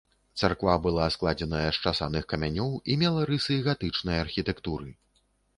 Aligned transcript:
Царква 0.43 0.75
была 0.85 1.05
складзеная 1.15 1.67
з 1.67 1.77
часаных 1.91 2.23
камянёў 2.33 2.71
і 2.95 2.97
мела 3.05 3.21
рысы 3.33 3.61
гатычнай 3.69 4.17
архітэктуры. 4.27 4.89